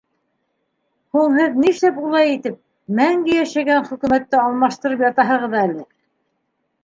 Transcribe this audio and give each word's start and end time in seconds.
—Һуң 1.15 1.35
һеҙ 1.39 1.57
ни 1.63 1.67
эшләп 1.73 1.99
улай 2.05 2.31
итеп, 2.37 2.55
мәңге 2.99 3.35
йәшәгән 3.35 3.85
хөкүмәтте 3.89 4.41
алмаштырып 4.45 5.03
ятаһығыҙ 5.09 5.53
әле? 5.61 5.85